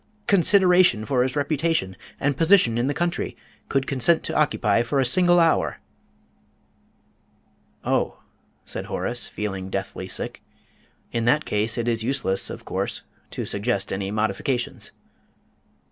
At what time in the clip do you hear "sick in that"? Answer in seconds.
10.07-11.45